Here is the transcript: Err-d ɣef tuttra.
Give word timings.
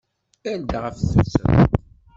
Err-d 0.51 0.69
ɣef 0.83 0.97
tuttra. 1.11 1.57